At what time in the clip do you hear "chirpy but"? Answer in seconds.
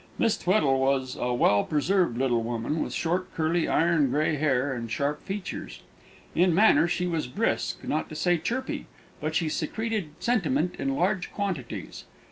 8.39-9.35